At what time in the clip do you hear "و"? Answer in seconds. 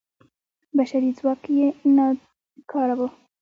2.97-3.01